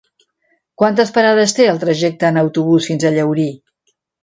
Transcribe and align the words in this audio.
Quantes 0.81 1.11
parades 1.17 1.53
té 1.59 1.67
el 1.75 1.83
trajecte 1.85 2.29
en 2.33 2.41
autobús 2.45 2.91
fins 2.91 3.07
a 3.07 3.15
Llaurí? 3.19 3.49